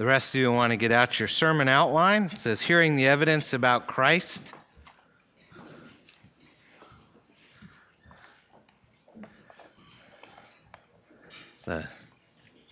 [0.00, 2.30] The rest of you want to get out your sermon outline.
[2.32, 4.54] It says, Hearing the Evidence About Christ.
[11.66, 11.86] The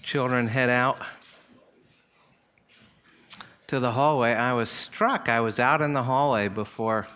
[0.03, 1.03] children head out
[3.67, 4.33] to the hallway.
[4.33, 5.29] I was struck.
[5.29, 7.07] I was out in the hallway before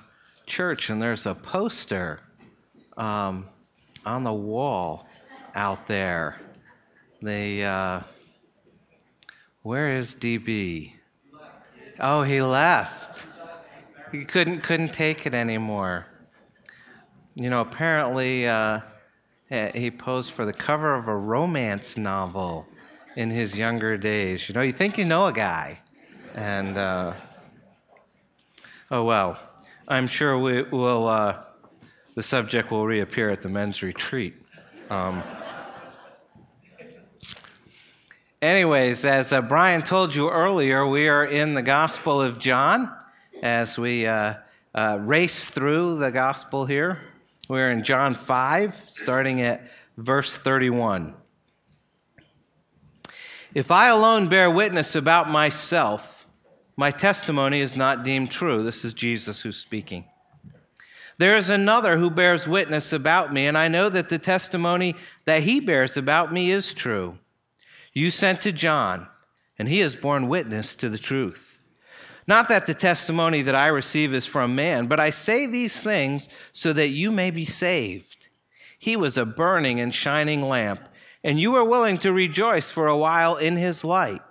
[0.44, 2.20] church, and there's a poster
[2.98, 3.48] um,
[4.04, 5.08] on the wall
[5.54, 6.38] out there.
[7.22, 8.00] The uh,
[9.62, 10.92] where is DB?
[12.00, 13.26] Oh, he left.
[14.10, 16.06] He couldn't couldn't take it anymore.
[17.34, 18.80] You know, apparently uh,
[19.48, 22.66] he posed for the cover of a romance novel
[23.16, 24.48] in his younger days.
[24.48, 25.80] You know, you think you know a guy,
[26.34, 27.14] and uh,
[28.90, 29.38] oh well.
[29.88, 31.08] I'm sure we will.
[31.08, 31.42] Uh,
[32.14, 34.34] the subject will reappear at the men's retreat.
[34.90, 35.22] Um,
[38.42, 42.92] anyways, as uh, Brian told you earlier, we are in the Gospel of John
[43.42, 44.34] as we uh,
[44.74, 46.98] uh, race through the Gospel here.
[47.48, 49.62] We're in John 5, starting at
[49.96, 51.14] verse 31.
[53.54, 56.26] If I alone bear witness about myself,
[56.76, 58.64] my testimony is not deemed true.
[58.64, 60.06] This is Jesus who's speaking.
[61.18, 65.42] There is another who bears witness about me, and I know that the testimony that
[65.42, 67.18] he bears about me is true.
[67.92, 69.06] You sent to John,
[69.58, 71.58] and he has borne witness to the truth.
[72.26, 76.28] Not that the testimony that I receive is from man, but I say these things
[76.52, 78.28] so that you may be saved.
[78.78, 80.88] He was a burning and shining lamp,
[81.22, 84.22] and you were willing to rejoice for a while in his light.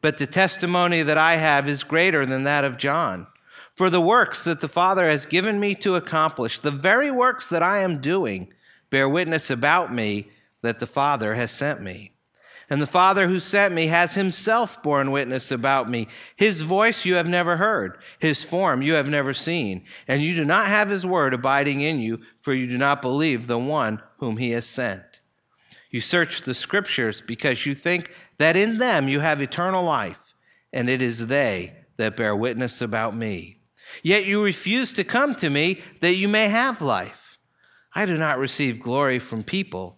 [0.00, 3.26] But the testimony that I have is greater than that of John.
[3.74, 7.62] For the works that the Father has given me to accomplish, the very works that
[7.62, 8.52] I am doing,
[8.90, 10.28] bear witness about me
[10.62, 12.12] that the Father has sent me.
[12.70, 16.08] And the Father who sent me has himself borne witness about me.
[16.36, 20.44] His voice you have never heard, his form you have never seen, and you do
[20.44, 24.36] not have his word abiding in you, for you do not believe the one whom
[24.36, 25.02] he has sent.
[25.90, 30.34] You search the scriptures because you think that in them you have eternal life,
[30.70, 33.56] and it is they that bear witness about me.
[34.02, 37.38] Yet you refuse to come to me that you may have life.
[37.94, 39.97] I do not receive glory from people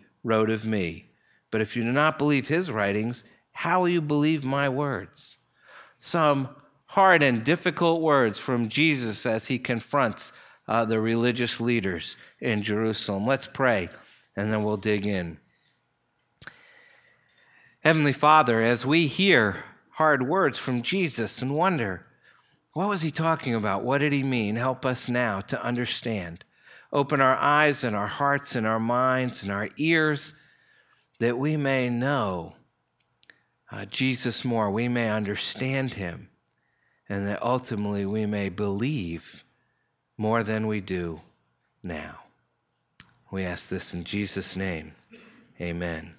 [0.23, 1.09] wrote of me.
[1.51, 5.37] But if you do not believe his writings, how will you believe my words?
[5.99, 6.49] Some
[6.85, 10.33] hard and difficult words from Jesus as he confronts
[10.67, 13.27] uh, the religious leaders in Jerusalem.
[13.27, 13.89] Let's pray,
[14.35, 15.37] and then we'll dig in.
[17.81, 22.05] Heavenly Father, as we hear hard words from Jesus and wonder,
[22.73, 23.83] what was he talking about?
[23.83, 24.55] What did he mean?
[24.55, 26.45] Help us now to understand.
[26.93, 30.33] Open our eyes and our hearts and our minds and our ears
[31.19, 32.53] that we may know
[33.71, 36.27] uh, Jesus more, we may understand him,
[37.07, 39.45] and that ultimately we may believe
[40.17, 41.21] more than we do
[41.81, 42.19] now.
[43.31, 44.91] We ask this in Jesus' name.
[45.61, 46.13] Amen.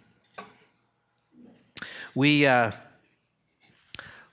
[2.15, 2.71] We uh,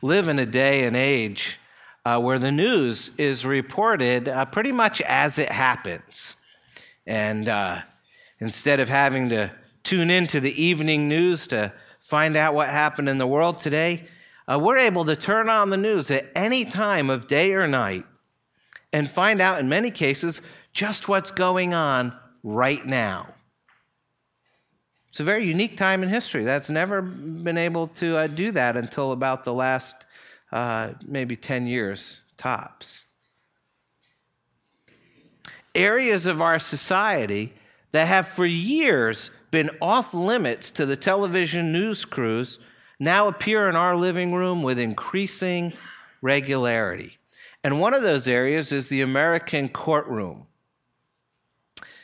[0.01, 1.58] live in a day and age
[2.05, 6.35] uh, where the news is reported uh, pretty much as it happens.
[7.05, 7.81] And uh,
[8.39, 9.51] instead of having to
[9.83, 14.05] tune into the evening news to find out what happened in the world today,
[14.47, 18.05] uh, we're able to turn on the news at any time of day or night
[18.91, 20.41] and find out, in many cases,
[20.73, 22.13] just what's going on
[22.43, 23.27] right now.
[25.09, 26.45] It's a very unique time in history.
[26.45, 30.05] That's never been able to uh, do that until about the last
[30.51, 33.05] uh, maybe 10 years tops.
[35.75, 37.53] Areas of our society
[37.91, 42.59] that have for years been off limits to the television news crews
[42.99, 45.73] now appear in our living room with increasing
[46.21, 47.17] regularity.
[47.63, 50.47] And one of those areas is the American courtroom.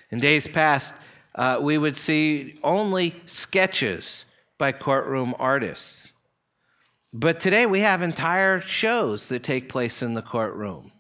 [0.10, 0.94] In days past,
[1.34, 4.26] uh, we would see only sketches
[4.58, 6.14] by courtroom artists.
[7.18, 10.92] But today we have entire shows that take place in the courtroom.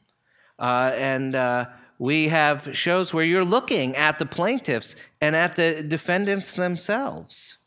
[0.57, 1.65] Uh, and uh,
[1.99, 7.57] we have shows where you're looking at the plaintiffs and at the defendants themselves.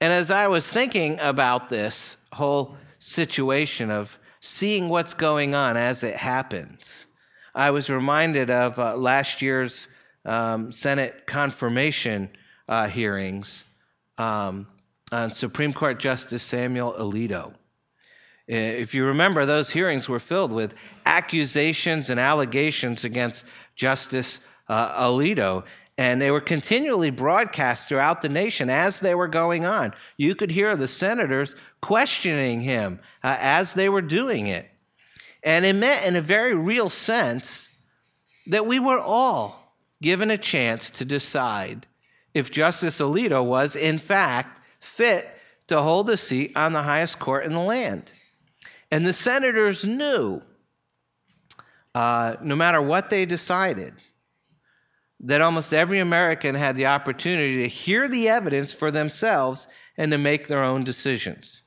[0.00, 6.02] And as I was thinking about this whole situation of seeing what's going on as
[6.02, 7.06] it happens,
[7.54, 9.86] I was reminded of uh, last year's
[10.24, 12.30] um, Senate confirmation
[12.68, 13.62] uh, hearings
[14.18, 14.66] um,
[15.12, 17.52] on Supreme Court Justice Samuel Alito.
[18.46, 20.74] If you remember, those hearings were filled with
[21.06, 23.44] accusations and allegations against
[23.76, 25.64] Justice uh, Alito,
[25.96, 29.94] and they were continually broadcast throughout the nation as they were going on.
[30.16, 34.68] You could hear the senators questioning him uh, as they were doing it.
[35.42, 37.68] And it meant, in a very real sense,
[38.46, 41.86] that we were all given a chance to decide
[42.34, 44.59] if Justice Alito was, in fact,
[44.96, 45.28] fit
[45.68, 48.12] to hold a seat on the highest court in the land.
[48.90, 50.42] And the senators knew,
[51.94, 53.94] uh, no matter what they decided,
[55.20, 59.66] that almost every American had the opportunity to hear the evidence for themselves
[59.96, 61.62] and to make their own decisions.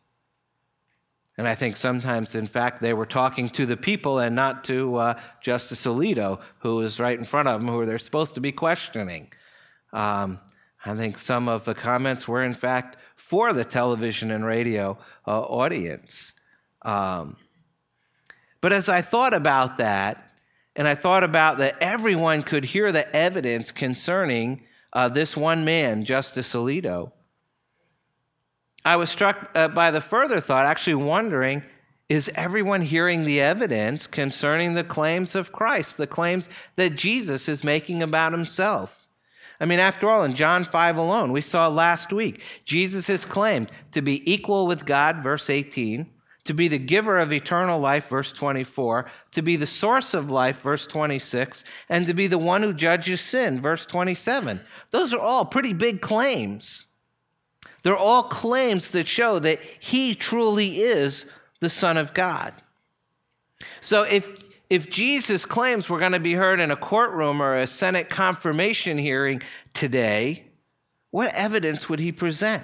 [1.38, 4.98] And I think sometimes, in fact, they were talking to the people and not to
[4.98, 8.52] uh, Justice Alito, who was right in front of them, who they're supposed to be
[8.52, 9.32] questioning.
[9.92, 10.40] Um,
[10.86, 12.98] I think some of the comments were, in fact,
[13.34, 14.96] for the television and radio
[15.26, 16.34] uh, audience.
[16.84, 17.36] Um,
[18.62, 20.24] but as I thought about that,
[20.76, 24.62] and I thought about that everyone could hear the evidence concerning
[24.94, 27.12] uh, this one man, Justice Alito,
[28.86, 31.64] I was struck uh, by the further thought, actually wondering
[32.08, 37.64] is everyone hearing the evidence concerning the claims of Christ, the claims that Jesus is
[37.64, 39.03] making about himself?
[39.60, 43.72] I mean, after all, in John 5 alone, we saw last week, Jesus is claimed
[43.92, 46.10] to be equal with God, verse 18,
[46.46, 50.62] to be the giver of eternal life, verse 24, to be the source of life,
[50.62, 54.60] verse 26, and to be the one who judges sin, verse 27.
[54.92, 56.86] Those are all pretty big claims.
[57.84, 61.26] They're all claims that show that he truly is
[61.60, 62.54] the Son of God.
[63.82, 64.43] So if
[64.74, 68.98] if Jesus claims we're going to be heard in a courtroom or a Senate confirmation
[68.98, 69.44] hearing
[69.76, 70.46] today,
[71.12, 72.64] what evidence would he present?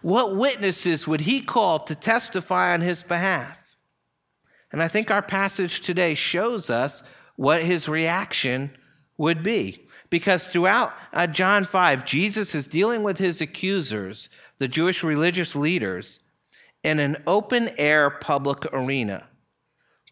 [0.00, 3.56] What witnesses would he call to testify on his behalf?
[4.72, 7.04] And I think our passage today shows us
[7.36, 8.76] what his reaction
[9.16, 9.86] would be.
[10.10, 14.28] Because throughout uh, John 5, Jesus is dealing with his accusers,
[14.58, 16.18] the Jewish religious leaders,
[16.82, 19.28] in an open air public arena,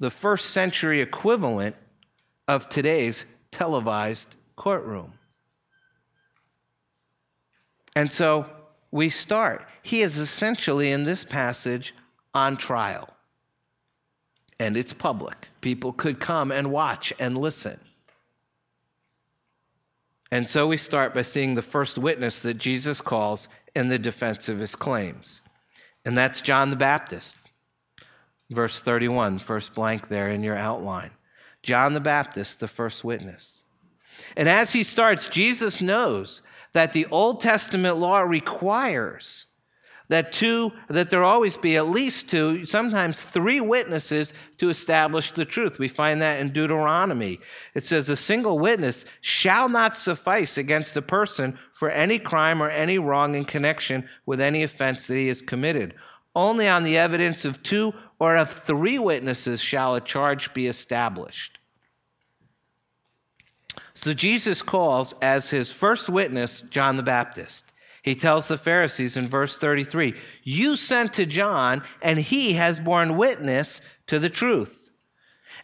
[0.00, 1.76] the first century equivalent
[2.48, 5.12] of today's televised courtroom.
[7.94, 8.46] And so
[8.90, 9.68] we start.
[9.82, 11.94] He is essentially in this passage
[12.34, 13.08] on trial.
[14.58, 15.48] And it's public.
[15.60, 17.78] People could come and watch and listen.
[20.30, 24.48] And so we start by seeing the first witness that Jesus calls in the defense
[24.48, 25.42] of his claims.
[26.04, 27.36] And that's John the Baptist.
[28.50, 31.12] Verse 31, first blank there in your outline.
[31.62, 33.62] John the Baptist, the first witness.
[34.36, 36.42] And as he starts, Jesus knows
[36.72, 39.46] that the Old Testament law requires
[40.10, 45.44] that two that there always be at least two sometimes three witnesses to establish the
[45.44, 47.38] truth we find that in deuteronomy
[47.74, 52.68] it says a single witness shall not suffice against a person for any crime or
[52.68, 55.94] any wrong in connection with any offense that he has committed
[56.34, 61.58] only on the evidence of two or of three witnesses shall a charge be established
[63.94, 67.64] so Jesus calls as his first witness John the Baptist.
[68.02, 73.18] He tells the Pharisees in verse 33 You sent to John, and he has borne
[73.18, 74.74] witness to the truth.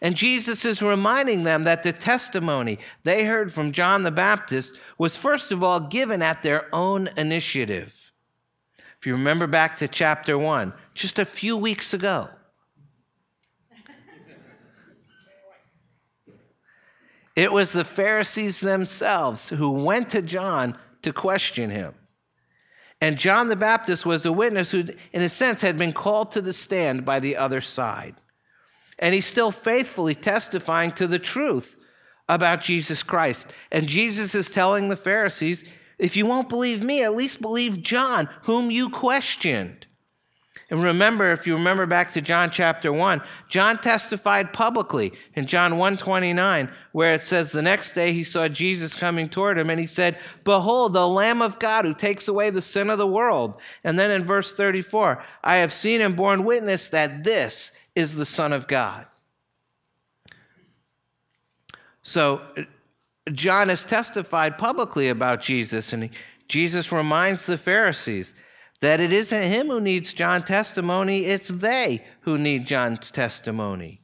[0.02, 5.16] And Jesus is reminding them that the testimony they heard from John the Baptist was
[5.16, 8.05] first of all given at their own initiative.
[9.06, 12.28] If you remember back to chapter 1, just a few weeks ago,
[17.36, 21.94] It was the Pharisees themselves who went to John to question him.
[23.00, 26.40] And John the Baptist was a witness who, in a sense, had been called to
[26.40, 28.16] the stand by the other side.
[28.98, 31.76] And he's still faithfully testifying to the truth
[32.28, 33.52] about Jesus Christ.
[33.70, 35.62] And Jesus is telling the Pharisees,
[35.98, 39.86] if you won't believe me, at least believe John, whom you questioned.
[40.68, 45.74] And remember, if you remember back to John chapter 1, John testified publicly in John
[45.74, 49.86] 1:29 where it says the next day he saw Jesus coming toward him and he
[49.86, 53.96] said, "Behold, the Lamb of God who takes away the sin of the world." And
[53.96, 58.52] then in verse 34, "I have seen and borne witness that this is the Son
[58.52, 59.06] of God."
[62.02, 62.40] So
[63.32, 66.10] John has testified publicly about Jesus and
[66.48, 68.34] Jesus reminds the Pharisees
[68.80, 74.00] That it isn't him who needs John's testimony, it's they who need John's testimony.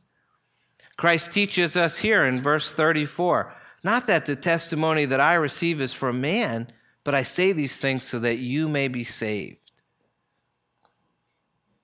[0.97, 5.93] Christ teaches us here in verse 34 not that the testimony that I receive is
[5.93, 6.69] from man,
[7.03, 9.59] but I say these things so that you may be saved.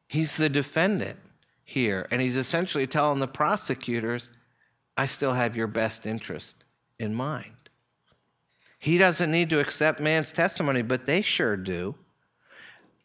[0.07, 1.18] He's the defendant
[1.64, 4.30] here, and he's essentially telling the prosecutors,
[4.97, 6.64] I still have your best interest
[6.99, 7.52] in mind.
[8.78, 11.95] He doesn't need to accept man's testimony, but they sure do.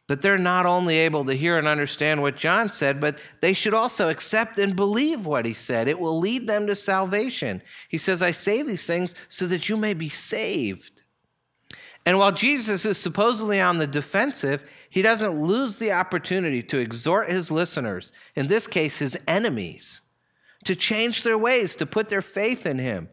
[0.05, 3.73] But they're not only able to hear and understand what John said, but they should
[3.73, 5.87] also accept and believe what he said.
[5.87, 7.61] It will lead them to salvation.
[7.87, 11.03] He says, I say these things so that you may be saved.
[12.05, 17.31] And while Jesus is supposedly on the defensive, he doesn't lose the opportunity to exhort
[17.31, 20.01] his listeners, in this case, his enemies,
[20.65, 23.09] to change their ways, to put their faith in him.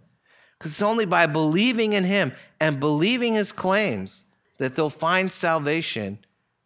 [0.60, 4.24] Because it's only by believing in him and believing his claims
[4.58, 6.18] that they'll find salvation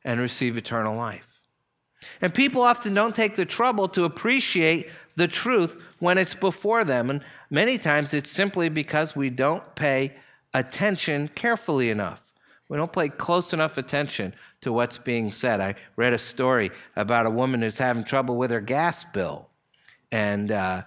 [0.04, 1.28] and receive eternal life.
[2.20, 7.08] And people often don't take the trouble to appreciate the truth when it's before them.
[7.08, 10.12] And many times it's simply because we don't pay
[10.52, 12.20] attention carefully enough.
[12.68, 15.60] We don't pay close enough attention to what's being said.
[15.60, 19.48] I read a story about a woman who's having trouble with her gas bill.
[20.10, 20.82] And uh,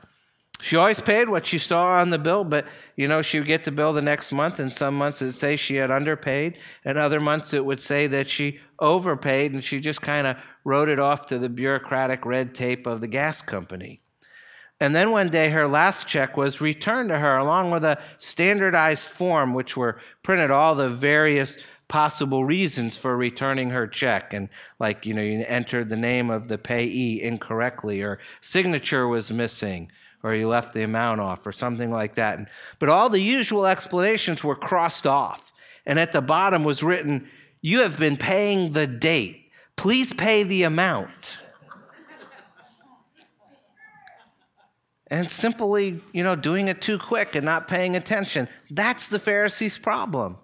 [0.59, 3.63] she always paid what she saw on the bill, but you know, she would get
[3.63, 6.97] the bill the next month, and some months it would say she had underpaid, and
[6.97, 10.99] other months it would say that she overpaid, and she just kind of wrote it
[10.99, 14.01] off to the bureaucratic red tape of the gas company.
[14.79, 19.09] And then one day her last check was returned to her along with a standardized
[19.09, 25.05] form which were printed all the various possible reasons for returning her check and like
[25.05, 29.89] you know you entered the name of the payee incorrectly or signature was missing
[30.23, 32.39] or you left the amount off or something like that.
[32.79, 35.51] But all the usual explanations were crossed off.
[35.85, 37.29] And at the bottom was written,
[37.61, 39.51] You have been paying the date.
[39.75, 41.37] Please pay the amount.
[45.09, 48.49] and simply, you know, doing it too quick and not paying attention.
[48.69, 50.37] That's the Pharisees' problem.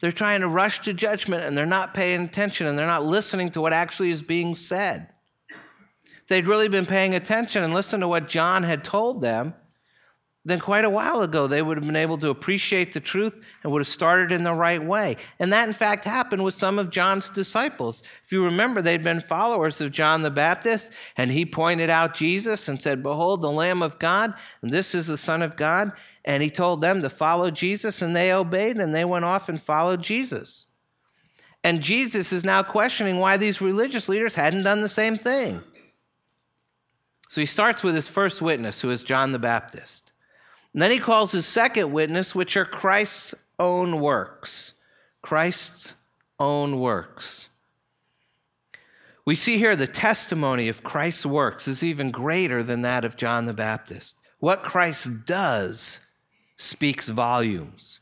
[0.00, 3.50] They're trying to rush to judgment and they're not paying attention and they're not listening
[3.50, 5.08] to what actually is being said
[6.30, 9.52] they'd really been paying attention and listened to what John had told them,
[10.44, 13.72] then quite a while ago they would have been able to appreciate the truth and
[13.72, 15.16] would have started in the right way.
[15.40, 18.04] And that, in fact, happened with some of John's disciples.
[18.24, 22.68] If you remember, they'd been followers of John the Baptist, and he pointed out Jesus
[22.68, 24.32] and said, Behold, the Lamb of God,
[24.62, 25.92] and this is the Son of God.
[26.24, 29.60] And he told them to follow Jesus, and they obeyed, and they went off and
[29.60, 30.66] followed Jesus.
[31.64, 35.62] And Jesus is now questioning why these religious leaders hadn't done the same thing.
[37.30, 40.10] So he starts with his first witness, who is John the Baptist.
[40.72, 44.74] And then he calls his second witness, which are Christ's own works.
[45.22, 45.94] Christ's
[46.40, 47.48] own works.
[49.24, 53.46] We see here the testimony of Christ's works is even greater than that of John
[53.46, 54.16] the Baptist.
[54.40, 56.00] What Christ does
[56.56, 58.00] speaks volumes.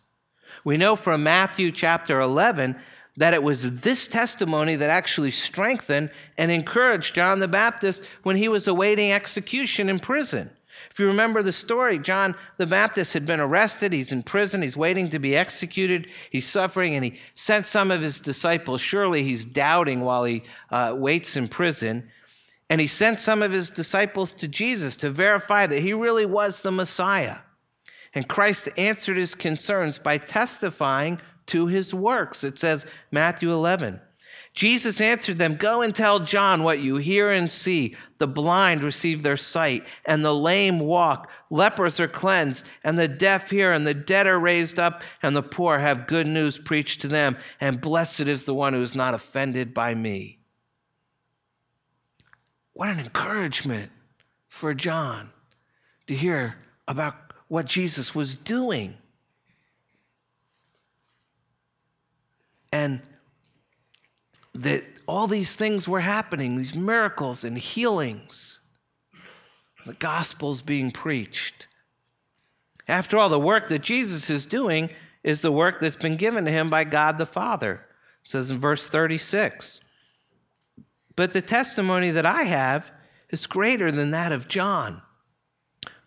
[0.64, 2.80] We know from Matthew chapter 11
[3.18, 8.48] that it was this testimony that actually strengthened and encouraged John the Baptist when he
[8.48, 10.50] was awaiting execution in prison.
[10.92, 13.92] If you remember the story, John the Baptist had been arrested.
[13.92, 14.62] He's in prison.
[14.62, 16.08] He's waiting to be executed.
[16.30, 18.80] He's suffering, and he sent some of his disciples.
[18.80, 22.10] Surely he's doubting while he uh, waits in prison.
[22.70, 26.62] And he sent some of his disciples to Jesus to verify that he really was
[26.62, 27.38] the Messiah.
[28.14, 32.44] And Christ answered his concerns by testifying to his works.
[32.44, 34.00] It says, Matthew 11.
[34.54, 37.96] Jesus answered them, Go and tell John what you hear and see.
[38.18, 41.30] The blind receive their sight, and the lame walk.
[41.50, 45.42] Lepers are cleansed, and the deaf hear, and the dead are raised up, and the
[45.42, 47.36] poor have good news preached to them.
[47.60, 50.40] And blessed is the one who is not offended by me.
[52.72, 53.92] What an encouragement
[54.48, 55.30] for John
[56.08, 56.56] to hear
[56.88, 57.14] about
[57.48, 58.96] what Jesus was doing.
[62.88, 63.02] And
[64.54, 68.60] that all these things were happening, these miracles and healings.
[69.86, 71.66] The gospel's being preached.
[72.86, 74.90] After all, the work that Jesus is doing
[75.22, 77.74] is the work that's been given to him by God the Father.
[77.74, 79.80] It says in verse 36.
[81.14, 82.90] But the testimony that I have
[83.30, 85.02] is greater than that of John.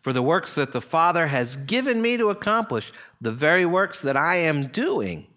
[0.01, 4.17] For the works that the Father has given me to accomplish, the very works that
[4.17, 5.27] I am doing,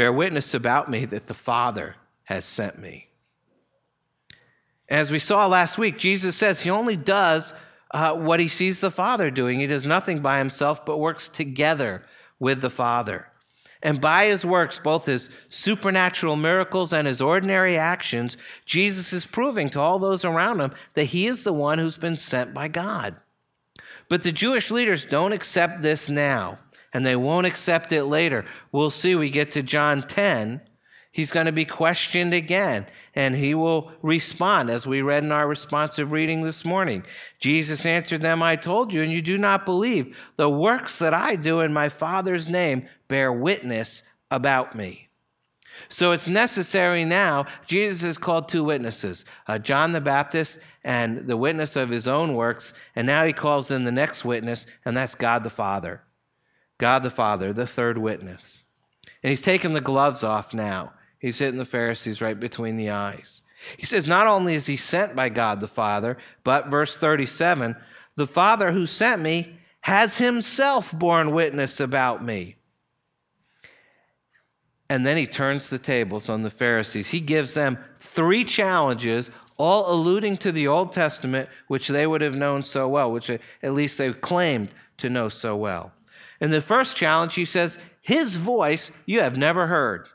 [0.00, 3.06] bear witness about me that the Father has sent me.
[4.88, 7.52] As we saw last week, Jesus says he only does
[7.90, 9.60] uh, what he sees the Father doing.
[9.60, 12.02] He does nothing by himself, but works together
[12.38, 13.26] with the Father.
[13.82, 19.68] And by his works, both his supernatural miracles and his ordinary actions, Jesus is proving
[19.68, 23.16] to all those around him that he is the one who's been sent by God.
[24.08, 26.58] But the Jewish leaders don't accept this now,
[26.92, 28.44] and they won't accept it later.
[28.72, 30.60] We'll see, we get to John 10.
[31.12, 35.46] He's going to be questioned again, and he will respond, as we read in our
[35.46, 37.04] responsive reading this morning.
[37.40, 40.16] Jesus answered them, I told you, and you do not believe.
[40.36, 45.08] The works that I do in my Father's name bear witness about me.
[45.88, 47.46] So it's necessary now.
[47.66, 52.34] Jesus has called two witnesses uh, John the Baptist and the witness of his own
[52.34, 52.72] works.
[52.94, 56.02] And now he calls in the next witness, and that's God the Father.
[56.80, 58.64] God the Father, the third witness.
[59.22, 60.94] And he's taken the gloves off now.
[61.18, 63.42] He's hitting the Pharisees right between the eyes.
[63.76, 67.76] He says, Not only is he sent by God the Father, but, verse 37,
[68.16, 72.56] the Father who sent me has himself borne witness about me.
[74.88, 77.08] And then he turns the tables on the Pharisees.
[77.08, 82.34] He gives them three challenges, all alluding to the Old Testament, which they would have
[82.34, 85.92] known so well, which at least they claimed to know so well.
[86.40, 90.08] In the first challenge, he says, His voice you have never heard,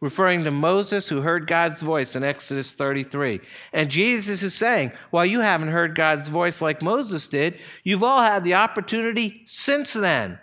[0.00, 3.40] referring to Moses who heard God's voice in Exodus 33.
[3.72, 8.22] And Jesus is saying, While you haven't heard God's voice like Moses did, you've all
[8.22, 10.38] had the opportunity since then.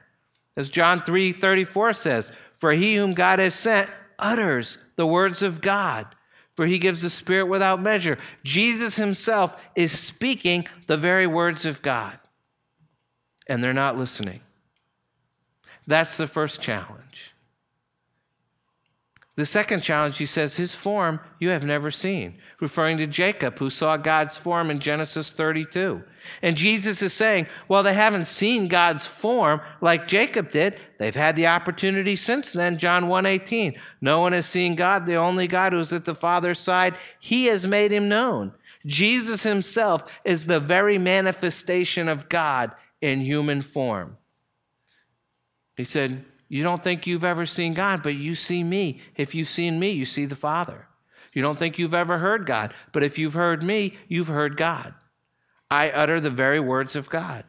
[0.55, 5.61] As John 3 34 says, for he whom God has sent utters the words of
[5.61, 6.07] God,
[6.55, 8.17] for he gives the Spirit without measure.
[8.43, 12.19] Jesus himself is speaking the very words of God,
[13.47, 14.41] and they're not listening.
[15.87, 17.33] That's the first challenge.
[19.37, 23.69] The second challenge, he says, his form you have never seen, referring to Jacob, who
[23.69, 26.01] saw God's form in Genesis 32.
[26.41, 30.79] And Jesus is saying, well, they haven't seen God's form like Jacob did.
[30.97, 33.77] They've had the opportunity since then, John 1:18.
[34.01, 36.95] No one has seen God, the only God who is at the Father's side.
[37.19, 38.53] He has made him known.
[38.87, 44.17] Jesus himself is the very manifestation of God in human form.
[45.77, 49.01] He said, you don't think you've ever seen God, but you see me.
[49.15, 50.87] If you've seen me, you see the Father.
[51.33, 54.93] You don't think you've ever heard God, but if you've heard me, you've heard God.
[55.69, 57.43] I utter the very words of God.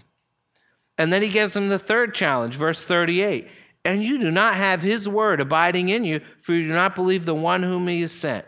[0.99, 3.49] And then he gives him the third challenge, verse 38.
[3.85, 7.25] And you do not have his word abiding in you, for you do not believe
[7.25, 8.45] the one whom he has sent.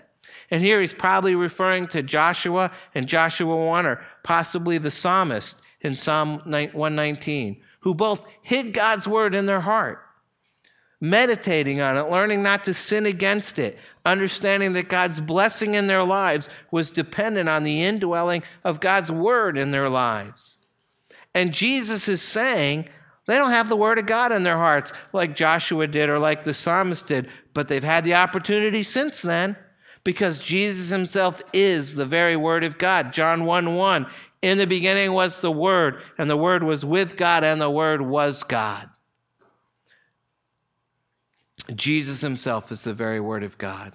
[0.50, 5.94] And here he's probably referring to Joshua and Joshua 1, or possibly the psalmist in
[5.94, 10.00] Psalm 119, who both hid God's word in their heart
[11.00, 16.04] meditating on it, learning not to sin against it, understanding that God's blessing in their
[16.04, 20.58] lives was dependent on the indwelling of God's word in their lives.
[21.34, 22.88] And Jesus is saying
[23.26, 26.44] they don't have the word of God in their hearts like Joshua did or like
[26.44, 29.56] the psalmist did, but they've had the opportunity since then
[30.04, 33.12] because Jesus himself is the very word of God.
[33.12, 34.06] John 1 1.
[34.42, 38.00] In the beginning was the Word, and the Word was with God, and the Word
[38.00, 38.88] was God.
[41.74, 43.92] Jesus himself is the very Word of God.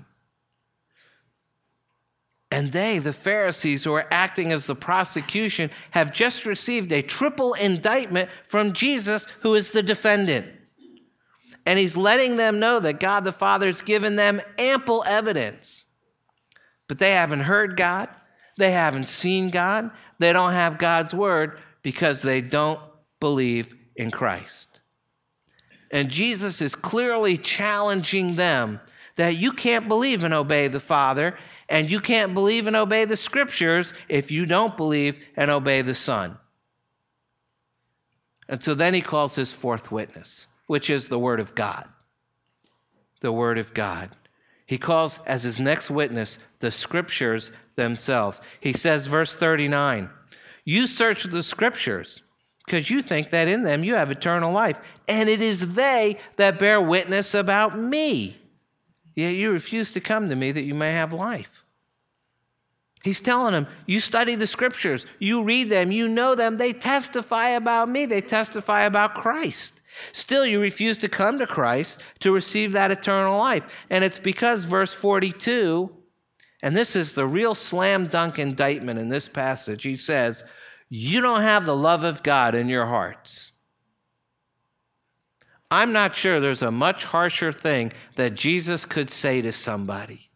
[2.52, 7.54] And they, the Pharisees who are acting as the prosecution, have just received a triple
[7.54, 10.48] indictment from Jesus, who is the defendant.
[11.66, 15.84] And he's letting them know that God the Father has given them ample evidence.
[16.88, 18.10] But they haven't heard God,
[18.58, 22.80] they haven't seen God, they don't have God's word because they don't
[23.20, 24.80] believe in Christ.
[25.92, 28.80] And Jesus is clearly challenging them
[29.16, 31.38] that you can't believe and obey the Father,
[31.70, 35.96] and you can't believe and obey the Scriptures if you don't believe and obey the
[35.96, 36.38] Son.
[38.48, 41.88] And so then he calls his fourth witness, which is the Word of God.
[43.22, 44.10] The Word of God.
[44.66, 48.42] He calls as his next witness the Scriptures themselves.
[48.60, 50.10] He says, verse 39,
[50.64, 52.24] You search the Scriptures
[52.66, 54.80] because you think that in them you have eternal life.
[55.08, 58.36] And it is they that bear witness about me.
[59.16, 61.64] Yet you refuse to come to me that you may have life.
[63.04, 67.50] He's telling them, You study the scriptures, you read them, you know them, they testify
[67.50, 69.84] about me, they testify about Christ.
[70.12, 73.64] Still, you refuse to come to Christ to receive that eternal life.
[73.90, 75.90] And it's because, verse 42,
[76.62, 80.44] and this is the real slam dunk indictment in this passage, he says,
[80.90, 83.52] you don't have the love of God in your hearts.
[85.72, 90.30] I'm not sure there's a much harsher thing that Jesus could say to somebody.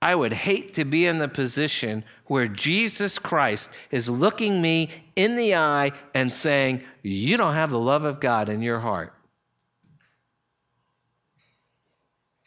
[0.00, 5.36] I, would hate to be in the position where Jesus Christ is looking me in
[5.36, 9.12] the eye and saying, You don't have the love of God in your heart.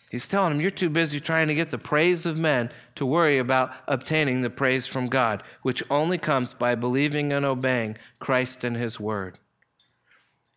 [0.09, 3.39] He's telling him, You're too busy trying to get the praise of men to worry
[3.39, 8.75] about obtaining the praise from God, which only comes by believing and obeying Christ and
[8.75, 9.37] his word.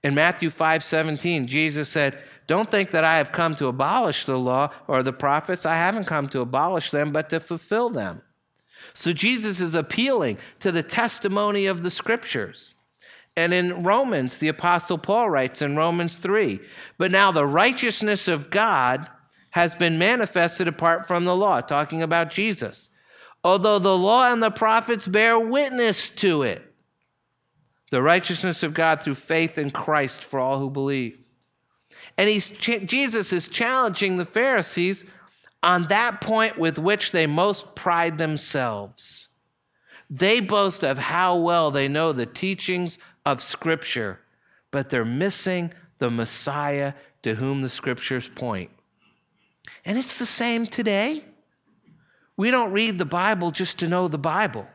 [0.04, 4.70] In Matthew 5:17, Jesus said, "Don't think that I have come to abolish the law
[4.86, 5.66] or the prophets.
[5.66, 8.22] I haven't come to abolish them, but to fulfill them."
[8.92, 12.74] So Jesus is appealing to the testimony of the scriptures.
[13.36, 16.60] And in Romans, the apostle Paul writes in Romans 3,
[16.98, 19.08] "But now the righteousness of God
[19.50, 22.90] has been manifested apart from the law," talking about Jesus.
[23.42, 26.70] "Although the law and the prophets bear witness to it."
[27.94, 31.16] the righteousness of God through faith in Christ for all who believe.
[32.16, 35.04] And he's, Jesus is challenging the Pharisees
[35.62, 39.28] on that point with which they most pride themselves.
[40.10, 44.20] They boast of how well they know the teachings of Scripture,
[44.70, 48.70] but they're missing the Messiah to whom the Scriptures point.
[49.84, 51.24] And it's the same today.
[52.36, 54.66] We don't read the Bible just to know the Bible.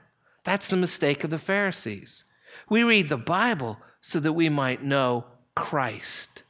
[0.43, 2.23] That's the mistake of the Pharisees.
[2.69, 5.25] We read the Bible so that we might know
[5.55, 6.43] Christ.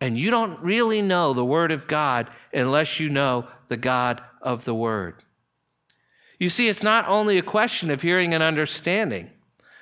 [0.00, 4.64] And you don't really know the Word of God unless you know the God of
[4.64, 5.22] the Word.
[6.38, 9.30] You see, it's not only a question of hearing and understanding.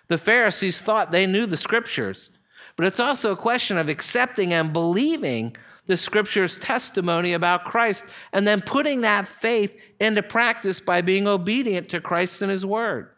[0.08, 2.30] The Pharisees thought they knew the Scriptures,
[2.76, 8.48] but it's also a question of accepting and believing the Scripture's testimony about Christ and
[8.48, 13.10] then putting that faith into practice by being obedient to Christ and His Word.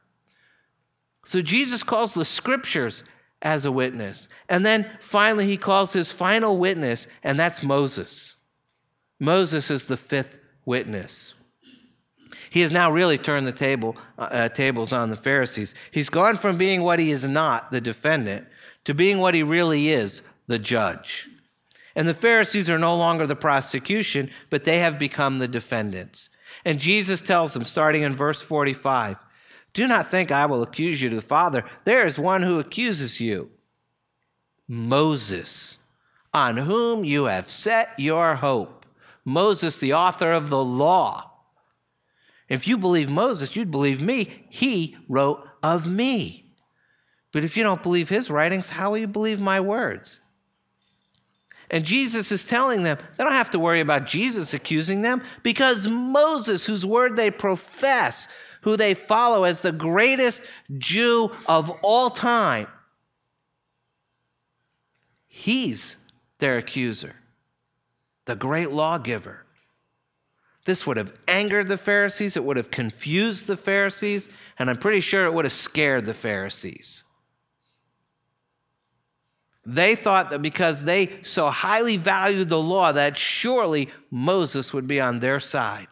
[1.24, 3.04] So Jesus calls the scriptures
[3.42, 4.28] as a witness.
[4.48, 8.36] And then finally, he calls his final witness, and that's Moses.
[9.20, 11.34] Moses is the fifth witness.
[12.50, 15.74] He has now really turned the table, uh, tables on the Pharisees.
[15.90, 18.46] He's gone from being what he is not, the defendant,
[18.84, 21.28] to being what he really is, the judge.
[21.94, 26.30] And the Pharisees are no longer the prosecution, but they have become the defendants.
[26.64, 29.16] And Jesus tells them, starting in verse 45,
[29.78, 31.62] do not think I will accuse you to the Father.
[31.84, 33.48] There is one who accuses you
[34.66, 35.78] Moses,
[36.34, 38.84] on whom you have set your hope.
[39.24, 41.30] Moses, the author of the law.
[42.48, 44.46] If you believe Moses, you'd believe me.
[44.48, 46.50] He wrote of me.
[47.30, 50.18] But if you don't believe his writings, how will you believe my words?
[51.70, 55.86] And Jesus is telling them they don't have to worry about Jesus accusing them because
[55.86, 58.26] Moses, whose word they profess,
[58.68, 60.42] who they follow as the greatest
[60.76, 62.66] Jew of all time,
[65.26, 65.96] he's
[66.38, 67.14] their accuser,
[68.26, 69.42] the great lawgiver.
[70.66, 74.28] This would have angered the Pharisees, it would have confused the Pharisees,
[74.58, 77.04] and I'm pretty sure it would have scared the Pharisees.
[79.64, 85.00] They thought that because they so highly valued the law, that surely Moses would be
[85.00, 85.88] on their side.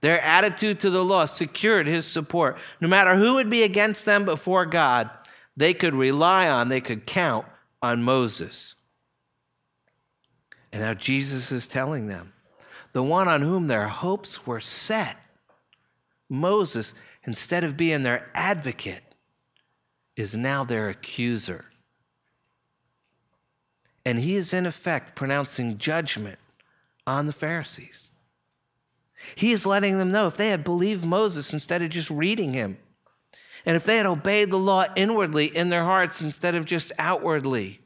[0.00, 2.58] Their attitude to the law secured his support.
[2.80, 5.10] No matter who would be against them before God,
[5.56, 7.46] they could rely on, they could count
[7.82, 8.74] on Moses.
[10.72, 12.32] And now Jesus is telling them
[12.92, 15.16] the one on whom their hopes were set,
[16.28, 19.02] Moses, instead of being their advocate,
[20.16, 21.64] is now their accuser.
[24.04, 26.38] And he is, in effect, pronouncing judgment
[27.06, 28.10] on the Pharisees.
[29.34, 32.78] He is letting them know if they had believed Moses instead of just reading him,
[33.64, 37.80] and if they had obeyed the law inwardly in their hearts instead of just outwardly,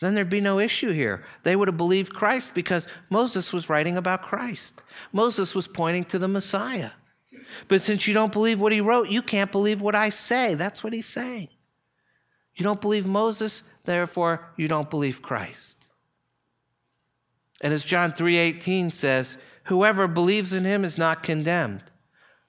[0.00, 1.24] then there'd be no issue here.
[1.42, 4.82] They would have believed Christ because Moses was writing about Christ.
[5.12, 6.90] Moses was pointing to the Messiah.
[7.68, 10.54] But since you don't believe what he wrote, you can't believe what I say.
[10.54, 11.48] That's what he's saying.
[12.54, 15.76] You don't believe Moses, therefore you don't believe Christ.
[17.60, 21.82] And as John 3:18 says, Whoever believes in him is not condemned,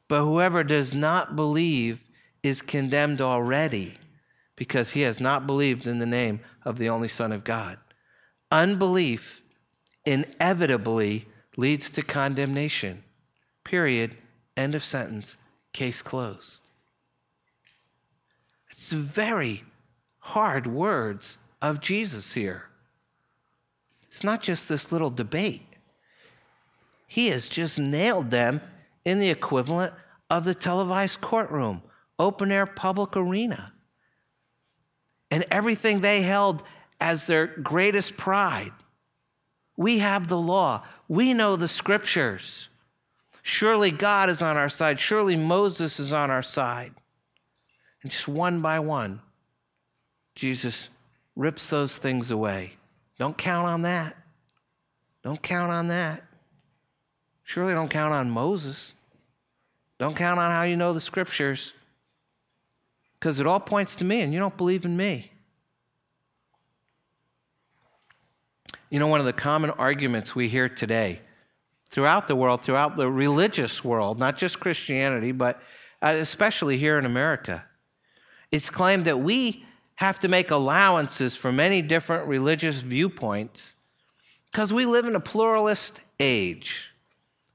[0.08, 2.02] but whoever does not believe
[2.43, 3.97] is condemned already
[4.56, 7.78] because he has not believed in the name of the only Son of God.
[8.52, 9.41] Unbelief
[10.06, 13.04] inevitably leads to condemnation.
[13.63, 14.15] Period.
[14.58, 15.38] End of sentence.
[15.74, 16.62] Case closed.
[18.71, 19.63] It's very
[20.19, 22.65] hard words of Jesus here.
[24.08, 25.65] It's not just this little debate.
[27.12, 28.62] He has just nailed them
[29.04, 29.93] in the equivalent
[30.30, 31.84] of the televised courtroom,
[32.17, 33.74] open air public arena.
[35.30, 36.63] And everything they held
[37.02, 38.71] as their greatest pride.
[39.76, 42.69] We have the law, we know the scriptures.
[43.41, 44.97] Surely God is on our side.
[44.97, 46.93] Surely Moses is on our side.
[48.04, 49.19] And just one by one,
[50.36, 50.88] Jesus
[51.36, 52.71] rips those things away.
[53.19, 54.15] Don't count on that.
[55.26, 56.24] Don't count on that.
[57.52, 58.94] Surely don't count on Moses.
[60.00, 61.74] Don't count on how you know the scriptures.
[63.20, 65.30] Because it all points to me and you don't believe in me.
[68.90, 71.20] You know, one of the common arguments we hear today
[71.90, 75.62] throughout the world, throughout the religious world, not just Christianity, but
[76.02, 77.66] uh, especially here in America,
[78.50, 83.76] it's claimed that we have to make allowances for many different religious viewpoints
[84.50, 86.91] because we live in a pluralist age.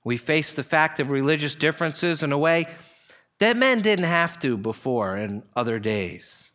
[0.07, 2.69] We face the fact of religious differences in a way
[3.41, 6.49] that men didn't have to before in other days.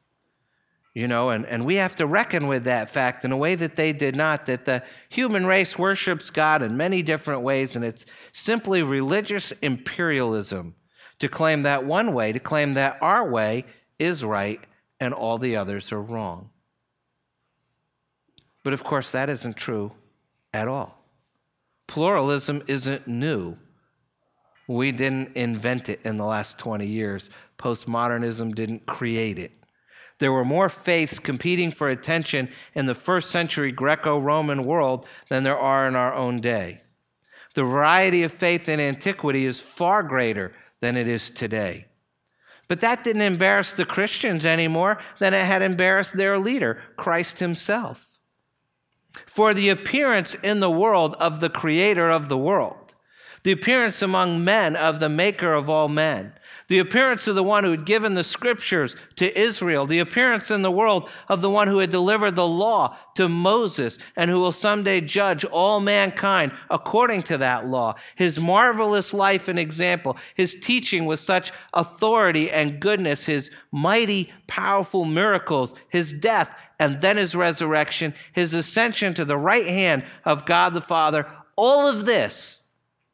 [0.93, 3.75] You know, and, and we have to reckon with that fact in a way that
[3.75, 8.05] they did not, that the human race worships God in many different ways, and it's
[8.31, 10.73] simply religious imperialism
[11.19, 13.65] to claim that one way, to claim that our way
[13.99, 14.61] is right
[15.01, 16.51] and all the others are wrong.
[18.63, 19.91] But of course, that isn't true
[20.53, 21.00] at all.
[21.91, 23.58] Pluralism isn't new.
[24.65, 27.30] We didn't invent it in the last 20 years.
[27.58, 29.51] Postmodernism didn't create it.
[30.17, 35.43] There were more faiths competing for attention in the first century Greco Roman world than
[35.43, 36.82] there are in our own day.
[37.56, 41.88] The variety of faith in antiquity is far greater than it is today.
[42.69, 47.39] But that didn't embarrass the Christians any more than it had embarrassed their leader, Christ
[47.39, 48.08] himself.
[49.26, 52.78] For the appearance in the world of the Creator of the world,
[53.43, 56.32] the appearance among men of the Maker of all men,
[56.67, 60.62] the appearance of the one who had given the scriptures to Israel, the appearance in
[60.62, 64.51] the world of the one who had delivered the law to Moses and who will
[64.51, 71.06] someday judge all mankind according to that law, his marvelous life and example, his teaching
[71.06, 78.13] with such authority and goodness, his mighty, powerful miracles, his death and then his resurrection,
[78.34, 82.62] his ascension to the right hand of God the Father, all of this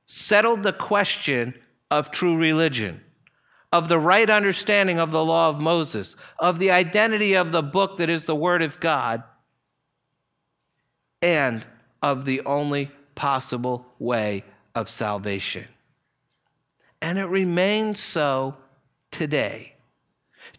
[0.07, 1.53] settled the question
[1.91, 3.01] of true religion
[3.71, 7.97] of the right understanding of the law of Moses, of the identity of the book
[7.97, 9.23] that is the Word of God,
[11.21, 11.65] and
[12.01, 14.43] of the only possible way
[14.73, 15.65] of salvation.
[17.01, 18.55] And it remains so
[19.11, 19.73] today.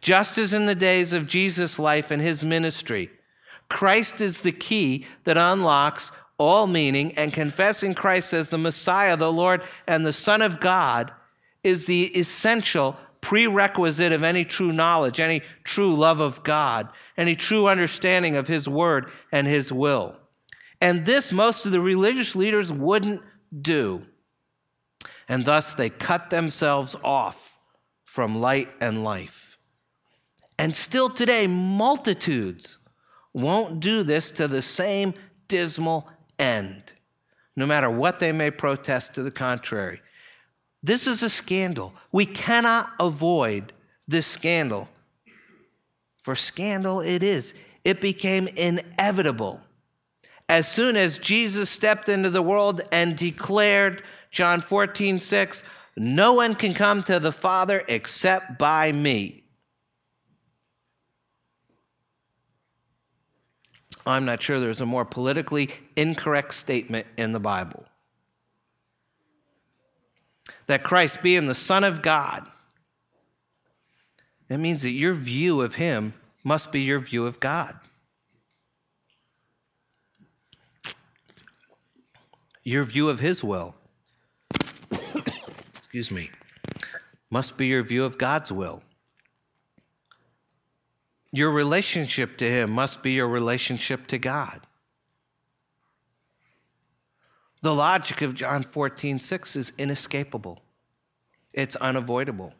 [0.00, 3.10] Just as in the days of Jesus' life and his ministry,
[3.68, 9.32] Christ is the key that unlocks all meaning, and confessing Christ as the Messiah, the
[9.32, 11.12] Lord, and the Son of God
[11.64, 17.66] is the essential prerequisite of any true knowledge, any true love of God, any true
[17.68, 20.16] understanding of His Word and His will.
[20.80, 23.22] And this most of the religious leaders wouldn't
[23.60, 24.06] do.
[25.28, 27.58] And thus they cut themselves off
[28.04, 29.58] from light and life.
[30.58, 32.78] And still today, multitudes
[33.32, 35.14] won't do this to the same
[35.48, 36.82] dismal end,
[37.56, 40.00] no matter what they may protest to the contrary.
[40.82, 41.94] This is a scandal.
[42.12, 43.72] We cannot avoid
[44.06, 44.88] this scandal.
[46.22, 47.54] For scandal it is.
[47.84, 49.60] It became inevitable.
[50.48, 55.64] As soon as Jesus stepped into the world and declared, John 14, 6,
[55.96, 59.44] no one can come to the Father except by me.
[64.08, 67.84] I'm not sure there's a more politically incorrect statement in the Bible
[70.68, 72.46] that Christ being the Son of God,
[74.48, 77.74] that means that your view of Him must be your view of God.
[82.62, 83.74] Your view of His will,
[85.76, 86.30] excuse me,
[87.30, 88.82] must be your view of God's will.
[91.32, 94.60] Your relationship to Him must be your relationship to God.
[97.60, 100.62] The logic of John 14, 6 is inescapable,
[101.52, 102.52] it's unavoidable.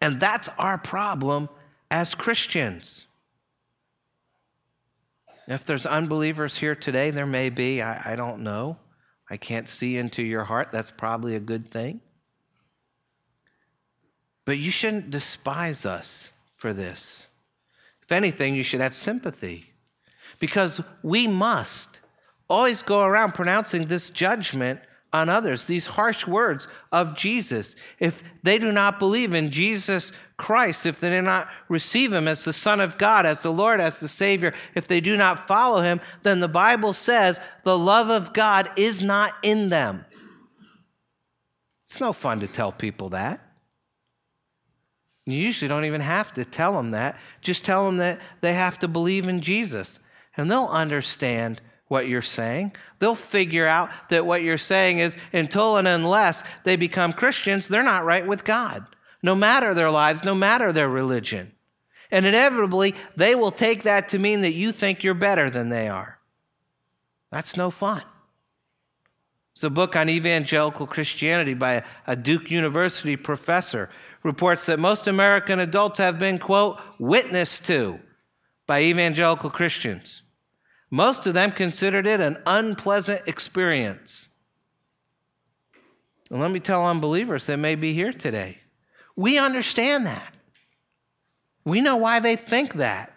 [0.00, 1.48] And that's our problem
[1.90, 3.06] as Christians.
[5.46, 7.80] If there's unbelievers here today, there may be.
[7.80, 8.78] I, I, don't know.
[9.30, 10.72] I can't see into your heart.
[10.72, 12.00] That's probably a good thing.
[14.44, 17.26] But you shouldn't despise us for this.
[18.04, 19.72] If anything, you should have sympathy.
[20.38, 22.00] Because we must
[22.48, 24.80] always go around pronouncing this judgment
[25.14, 27.76] on others, these harsh words of Jesus.
[28.00, 32.44] If they do not believe in Jesus Christ, if they do not receive Him as
[32.44, 35.82] the Son of God, as the Lord, as the Savior, if they do not follow
[35.82, 40.04] Him, then the Bible says the love of God is not in them.
[41.86, 43.40] It's no fun to tell people that.
[45.26, 47.18] You usually don't even have to tell them that.
[47.40, 49.98] Just tell them that they have to believe in Jesus,
[50.36, 52.72] and they'll understand what you're saying.
[52.98, 57.82] They'll figure out that what you're saying is until and unless they become Christians, they're
[57.82, 58.84] not right with God,
[59.22, 61.52] no matter their lives, no matter their religion.
[62.10, 65.88] And inevitably, they will take that to mean that you think you're better than they
[65.88, 66.18] are.
[67.30, 68.02] That's no fun.
[69.54, 73.88] It's a book on evangelical Christianity by a Duke University professor.
[74.24, 78.00] Reports that most American adults have been, quote, witnessed to
[78.66, 80.22] by evangelical Christians.
[80.90, 84.28] Most of them considered it an unpleasant experience.
[86.30, 88.58] And let me tell unbelievers that may be here today.
[89.14, 90.34] We understand that.
[91.64, 93.13] We know why they think that.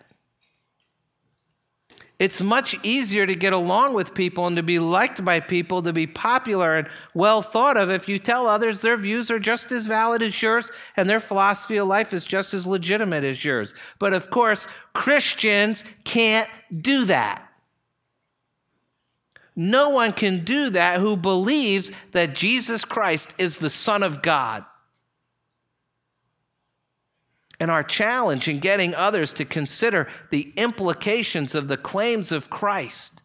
[2.20, 5.94] It's much easier to get along with people and to be liked by people, to
[5.94, 9.86] be popular and well thought of if you tell others their views are just as
[9.86, 13.76] valid as yours and their philosophy of life is just as legitimate as yours.
[14.00, 17.48] But of course, Christians can't do that.
[19.56, 24.66] No one can do that who believes that Jesus Christ is the Son of God.
[27.60, 33.22] And our challenge in getting others to consider the implications of the claims of Christ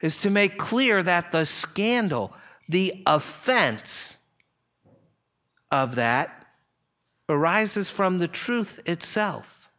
[0.00, 2.36] is to make clear that the scandal,
[2.68, 4.16] the offense
[5.70, 6.46] of that
[7.28, 9.70] arises from the truth itself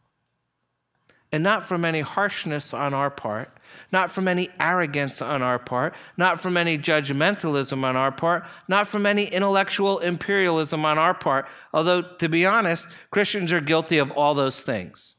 [1.30, 3.50] and not from any harshness on our part
[3.92, 8.88] not from any arrogance on our part, not from any judgmentalism on our part, not
[8.88, 14.10] from any intellectual imperialism on our part, although, to be honest, Christians are guilty of
[14.10, 15.14] all those things.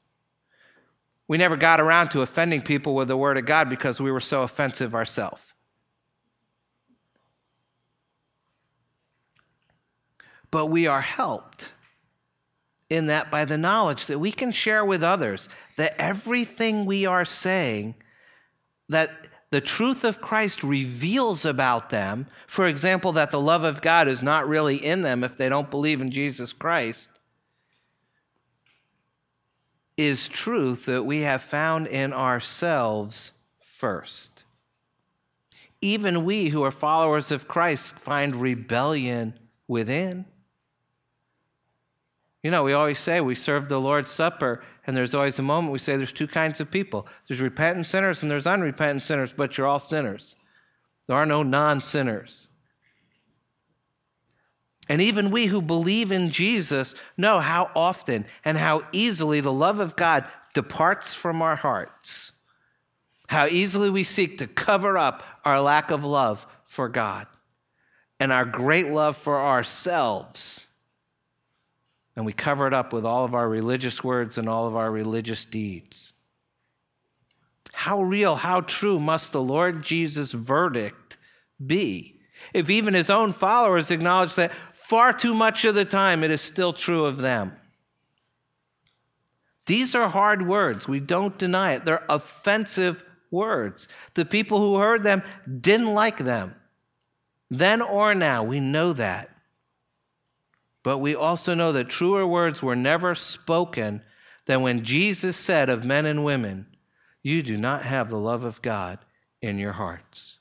[1.27, 4.19] We never got around to offending people with the Word of God because we were
[4.19, 5.53] so offensive ourselves.
[10.51, 11.71] But we are helped
[12.89, 17.25] in that by the knowledge that we can share with others that everything we are
[17.25, 17.95] saying
[18.89, 24.07] that the truth of Christ reveals about them, for example, that the love of God
[24.07, 27.09] is not really in them if they don't believe in Jesus Christ,
[29.97, 33.31] is truth that we have found in ourselves
[33.77, 34.43] first.
[35.81, 40.25] Even we who are followers of Christ find rebellion within.
[42.43, 45.73] You know, we always say we serve the Lord's Supper and there's always a moment
[45.73, 49.57] we say there's two kinds of people there's repentant sinners and there's unrepentant sinners, but
[49.57, 50.35] you're all sinners.
[51.07, 52.47] There are no non sinners.
[54.87, 59.79] And even we who believe in Jesus know how often and how easily the love
[59.79, 62.31] of God departs from our hearts.
[63.27, 67.25] How easily we seek to cover up our lack of love for God
[68.19, 70.65] and our great love for ourselves
[72.15, 74.89] and we cover it up with all of our religious words and all of our
[74.89, 76.13] religious deeds.
[77.73, 81.17] How real, how true must the Lord Jesus' verdict
[81.65, 82.21] be?
[82.53, 86.41] If even his own followers acknowledge that far too much of the time it is
[86.41, 87.53] still true of them.
[89.65, 90.87] These are hard words.
[90.87, 91.85] We don't deny it.
[91.85, 93.87] They're offensive words.
[94.13, 95.23] The people who heard them
[95.59, 96.55] didn't like them.
[97.49, 99.34] Then or now, we know that.
[100.85, 104.03] But we also know that truer words were never spoken
[104.45, 106.67] than when Jesus said of men and women,
[107.23, 108.99] You do not have the love of God
[109.41, 110.37] in your hearts.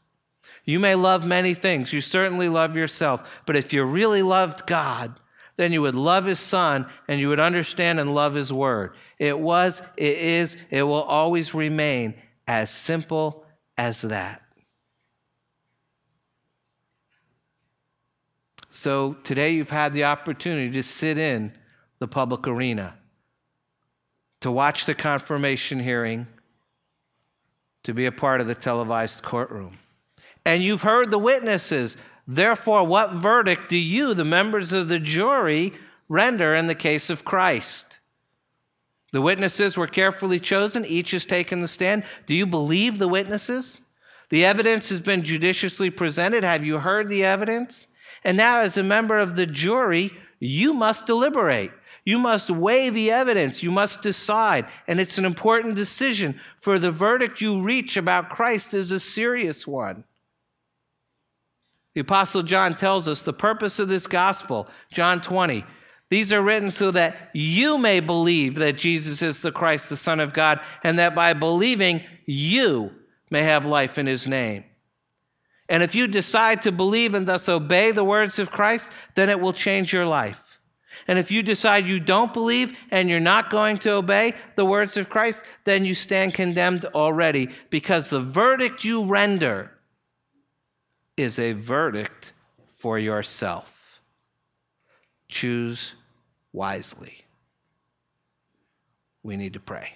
[0.67, 1.91] You may love many things.
[1.95, 3.27] You certainly love yourself.
[3.47, 5.19] But if you really loved God,
[5.57, 8.97] then you would love His Son and you would understand and love His Word.
[9.19, 13.47] It was, it is, it will always remain as simple
[13.79, 14.43] as that.
[18.75, 21.53] So today you've had the opportunity to sit in
[22.01, 22.93] the public arena,
[24.41, 26.27] to watch the confirmation hearing,
[27.85, 29.79] to be a part of the televised courtroom.
[30.45, 31.97] And you've heard the witnesses.
[32.27, 35.73] Therefore, what verdict do you, the members of the jury,
[36.09, 38.01] render in the case of Christ?
[39.13, 40.85] The witnesses were carefully chosen.
[40.85, 42.03] Each has taken the stand.
[42.27, 43.81] Do you believe the witnesses?
[44.31, 46.43] The evidence has been judiciously presented.
[46.43, 47.87] Have you heard the evidence?
[48.25, 50.11] And now, as a member of the jury,
[50.41, 51.71] you must deliberate.
[52.05, 53.63] You must weigh the evidence.
[53.63, 54.67] You must decide.
[54.89, 59.67] And it's an important decision, for the verdict you reach about Christ is a serious
[59.67, 60.05] one.
[61.95, 65.65] The Apostle John tells us the purpose of this gospel, John 20.
[66.11, 70.21] These are written so that you may believe that Jesus is the Christ, the Son
[70.21, 72.93] of God, and that by believing you
[73.31, 74.65] may have life in his name.
[75.69, 79.41] And if you decide to believe and thus obey the words of Christ, then it
[79.41, 80.61] will change your life.
[81.09, 84.97] And if you decide you don't believe and you're not going to obey the words
[84.97, 89.71] of Christ, then you stand condemned already because the verdict you render
[91.17, 92.33] is a verdict
[92.77, 94.01] for yourself.
[95.29, 95.95] Choose
[96.53, 97.25] wisely.
[99.23, 99.91] We need to pray.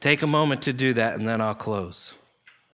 [0.00, 2.14] Take a moment to do that, and then I'll close.